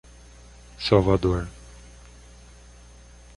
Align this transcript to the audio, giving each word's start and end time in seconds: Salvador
Salvador 0.79 1.45